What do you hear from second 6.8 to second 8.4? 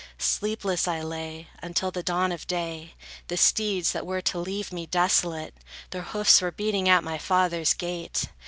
at my father's gate.